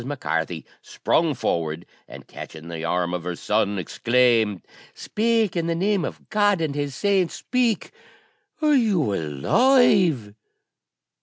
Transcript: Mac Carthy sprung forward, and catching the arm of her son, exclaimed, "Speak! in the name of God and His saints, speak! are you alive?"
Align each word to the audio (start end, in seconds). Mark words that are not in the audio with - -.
Mac 0.03 0.21
Carthy 0.21 0.65
sprung 0.81 1.35
forward, 1.35 1.85
and 2.07 2.25
catching 2.25 2.69
the 2.69 2.83
arm 2.83 3.13
of 3.13 3.23
her 3.23 3.35
son, 3.35 3.77
exclaimed, 3.77 4.63
"Speak! 4.95 5.55
in 5.55 5.67
the 5.67 5.75
name 5.75 6.03
of 6.05 6.27
God 6.31 6.59
and 6.59 6.73
His 6.73 6.95
saints, 6.95 7.35
speak! 7.35 7.91
are 8.63 8.73
you 8.73 9.13
alive?" 9.13 10.33